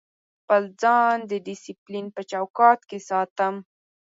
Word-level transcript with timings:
خپل 0.39 0.63
ځان 0.81 1.17
د 1.31 1.33
ډیسپلین 1.47 2.05
په 2.15 2.21
چوکاټ 2.31 2.79
کې 2.89 2.99
ساتم. 3.09 3.55